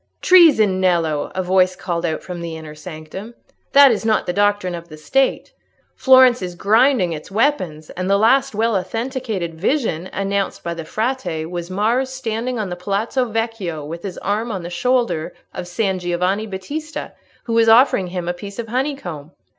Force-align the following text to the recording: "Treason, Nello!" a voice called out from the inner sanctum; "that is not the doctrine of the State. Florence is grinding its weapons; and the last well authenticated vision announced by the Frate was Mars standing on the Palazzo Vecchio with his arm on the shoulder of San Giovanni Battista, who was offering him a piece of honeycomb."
"Treason, 0.19 0.79
Nello!" 0.81 1.31
a 1.35 1.43
voice 1.43 1.75
called 1.75 2.07
out 2.07 2.23
from 2.23 2.41
the 2.41 2.57
inner 2.57 2.73
sanctum; 2.73 3.35
"that 3.73 3.91
is 3.91 4.03
not 4.03 4.25
the 4.25 4.33
doctrine 4.33 4.73
of 4.73 4.87
the 4.89 4.97
State. 4.97 5.53
Florence 5.95 6.41
is 6.41 6.55
grinding 6.55 7.13
its 7.13 7.29
weapons; 7.29 7.91
and 7.91 8.09
the 8.09 8.17
last 8.17 8.55
well 8.55 8.75
authenticated 8.75 9.53
vision 9.53 10.09
announced 10.11 10.63
by 10.63 10.73
the 10.73 10.85
Frate 10.85 11.45
was 11.45 11.69
Mars 11.69 12.09
standing 12.09 12.57
on 12.57 12.69
the 12.71 12.75
Palazzo 12.75 13.25
Vecchio 13.25 13.85
with 13.85 14.01
his 14.01 14.17
arm 14.23 14.51
on 14.51 14.63
the 14.63 14.71
shoulder 14.71 15.35
of 15.53 15.67
San 15.67 15.99
Giovanni 15.99 16.47
Battista, 16.47 17.13
who 17.43 17.53
was 17.53 17.69
offering 17.69 18.07
him 18.07 18.27
a 18.27 18.33
piece 18.33 18.57
of 18.57 18.69
honeycomb." 18.69 19.33